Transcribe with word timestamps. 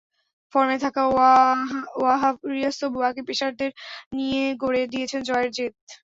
ফর্মে 0.53 0.77
থাকা 0.85 1.01
ওয়াহাব 1.97 2.35
রিয়াজ 2.53 2.75
তবু 2.81 2.97
বাকি 3.03 3.21
পেসারদের 3.27 3.71
নিয়ে 4.15 4.43
গড়ে 4.63 4.81
দিয়েছেন 4.93 5.21
জয়ের 5.29 5.49
ভিত। 5.57 5.75